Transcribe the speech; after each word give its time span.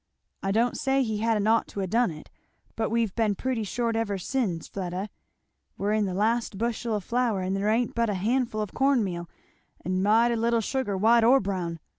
I 0.41 0.49
don't 0.51 0.79
say 0.79 1.03
he 1.03 1.19
hadn't 1.19 1.45
ought 1.45 1.67
to 1.67 1.79
ha' 1.81 1.85
done 1.87 2.09
it, 2.09 2.31
but 2.75 2.89
we've 2.89 3.13
been 3.13 3.35
pretty 3.35 3.63
short 3.63 3.95
ever 3.95 4.17
sen, 4.17 4.59
Fleda 4.59 5.11
we're 5.77 5.93
in 5.93 6.05
the 6.07 6.15
last 6.15 6.57
bushel 6.57 6.95
of 6.95 7.03
flour, 7.03 7.41
and 7.41 7.55
there 7.55 7.69
ain't 7.69 7.93
but 7.93 8.09
a 8.09 8.15
handful 8.15 8.61
of 8.63 8.73
corn 8.73 9.03
meal, 9.03 9.29
and 9.85 10.01
mighty 10.01 10.35
little 10.35 10.59
sugar, 10.59 10.97
white 10.97 11.23
or 11.23 11.39
brown. 11.39 11.79